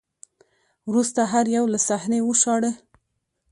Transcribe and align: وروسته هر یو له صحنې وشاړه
وروسته 0.89 1.21
هر 1.33 1.45
یو 1.57 1.65
له 1.73 1.79
صحنې 1.87 2.19
وشاړه 2.23 2.71